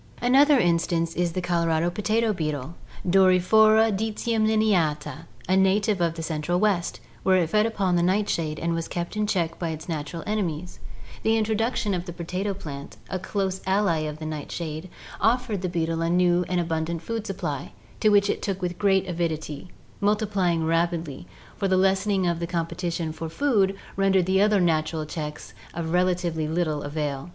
[0.19, 2.73] Another instance is the Colorado potato beetle
[3.07, 8.73] (Doryphora dccendineata), a native of the Central West, where it fed upon the nightshade and
[8.73, 10.79] was kept in check by its natural enemies.
[11.21, 14.89] The no ORGANIC EVOLUTION introduction of the potato plant, a close ally of the nightshade,
[15.19, 19.05] offered the beetle a new and abundant food supply, to which it took with great
[19.07, 25.05] avidity, multiplying rapidly, for the lessening of the competition for food rendered the other natural
[25.05, 27.29] checks of rela tively little avail.